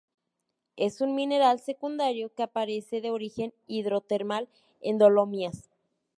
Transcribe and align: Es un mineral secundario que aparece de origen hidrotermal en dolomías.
Es 0.77 0.99
un 1.01 1.13
mineral 1.13 1.59
secundario 1.59 2.33
que 2.33 2.41
aparece 2.41 3.01
de 3.01 3.11
origen 3.11 3.53
hidrotermal 3.67 4.49
en 4.81 4.97
dolomías. 4.97 5.69